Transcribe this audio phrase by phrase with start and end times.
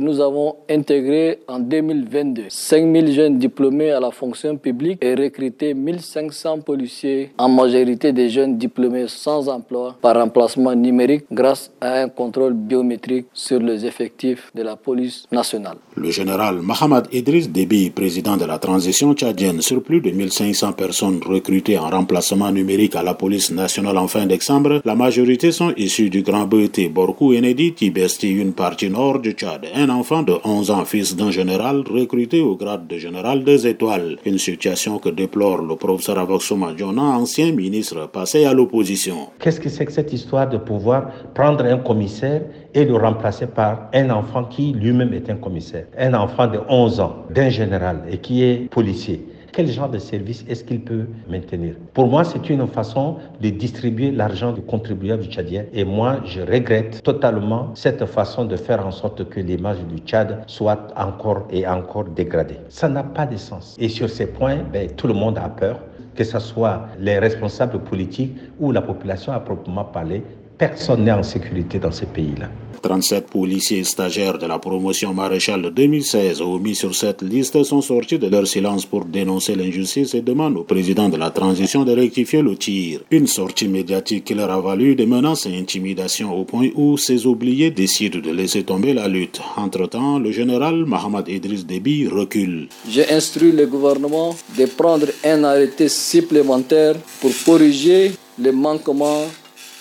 [0.00, 6.60] Nous avons intégré en 2022 5000 jeunes diplômés à la fonction publique et recruté 1500
[6.60, 12.52] policiers, en majorité des jeunes diplômés sans emploi par remplacement numérique grâce à un contrôle
[12.52, 15.78] biométrique sur les effectifs de la police nationale.
[15.96, 21.18] Le général Mohamed Idriss Déby, président de la transition tchadienne, sur plus de 1500 personnes
[21.26, 26.08] recrutées en remplacement numérique à la police nationale en fin décembre, la majorité sont issues
[26.08, 29.66] du Grand Beauté, Borkou Enedi, Tibesti, une partie nord du Tchad.
[29.88, 34.18] Un enfant de 11 ans, fils d'un général, recruté au grade de général des étoiles.
[34.26, 39.30] Une situation que déplore le professeur Avoxoma Djona, ancien ministre passé à l'opposition.
[39.38, 42.42] Qu'est-ce que c'est que cette histoire de pouvoir prendre un commissaire
[42.74, 45.86] et le remplacer par un enfant qui lui-même est un commissaire?
[45.96, 50.44] Un enfant de 11 ans, d'un général et qui est policier quel genre de service
[50.48, 51.74] est-ce qu'il peut maintenir?
[51.94, 55.64] Pour moi, c'est une façon de distribuer l'argent du contribuable tchadien.
[55.72, 60.44] Et moi, je regrette totalement cette façon de faire en sorte que l'image du Tchad
[60.46, 62.58] soit encore et encore dégradée.
[62.68, 63.76] Ça n'a pas de sens.
[63.78, 65.80] Et sur ces points, ben, tout le monde a peur,
[66.14, 70.22] que ce soit les responsables politiques ou la population à proprement parler.
[70.58, 72.48] Personne n'est en sécurité dans ces pays-là.
[72.82, 78.18] 37 policiers stagiaires de la promotion maréchale de 2016 mis sur cette liste sont sortis
[78.18, 82.42] de leur silence pour dénoncer l'injustice et demandent au président de la transition de rectifier
[82.42, 83.00] le tir.
[83.10, 87.26] Une sortie médiatique qui leur a valu des menaces et intimidations au point où ces
[87.26, 89.40] oubliés décident de laisser tomber la lutte.
[89.56, 92.68] Entre-temps, le général Mohamed Idriss Déby recule.
[92.88, 99.24] J'ai instruit le gouvernement de prendre un arrêté supplémentaire pour corriger les manquements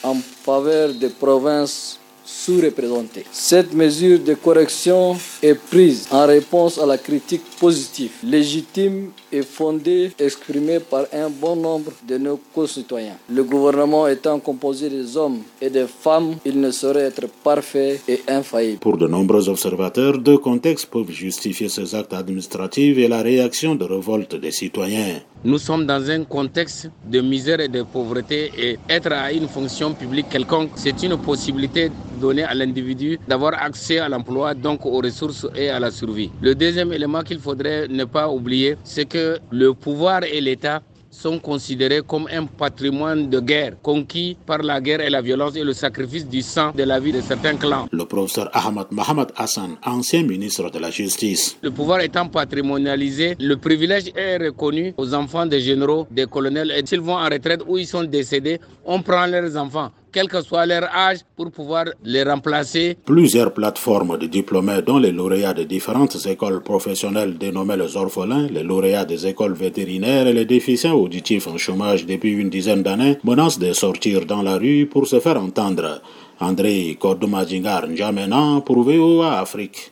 [0.04, 3.26] en faveur des provinces sous-représentés.
[3.32, 10.12] Cette mesure de correction est prise en réponse à la critique positive, légitime et fondée
[10.20, 13.18] exprimée par un bon nombre de nos concitoyens.
[13.30, 18.20] Le gouvernement étant composé des hommes et des femmes, il ne saurait être parfait et
[18.28, 18.80] infaillible.
[18.80, 23.86] Pour de nombreux observateurs, deux contextes peuvent justifier ces actes administratifs et la réaction de
[23.86, 25.22] révolte des citoyens.
[25.44, 29.94] Nous sommes dans un contexte de misère et de pauvreté et être à une fonction
[29.94, 35.46] publique quelconque, c'est une possibilité donnée à l'individu d'avoir accès à l'emploi, donc aux ressources
[35.56, 36.34] et à la survie.
[36.40, 40.82] Le deuxième élément qu'il faudrait ne pas oublier, c'est que le pouvoir et l'État
[41.18, 45.64] sont considérés comme un patrimoine de guerre conquis par la guerre et la violence et
[45.64, 47.88] le sacrifice du sang de la vie de certains clans.
[47.92, 51.58] Le professeur Ahmad Mohamed Hassan, ancien ministre de la Justice.
[51.64, 56.86] Le pouvoir étant patrimonialisé, le privilège est reconnu aux enfants des généraux, des colonels et
[56.86, 60.66] s'ils vont en retraite ou ils sont décédés, on prend leurs enfants quel que soit
[60.66, 62.98] leur âge, pour pouvoir les remplacer.
[63.06, 68.64] Plusieurs plateformes de diplômés, dont les lauréats de différentes écoles professionnelles dénommées les orphelins, les
[68.64, 73.60] lauréats des écoles vétérinaires et les déficients auditifs en chômage depuis une dizaine d'années, menacent
[73.60, 76.02] de sortir dans la rue pour se faire entendre.
[76.40, 79.92] André Kodoumadjingar N'Djamena pour VOA Afrique.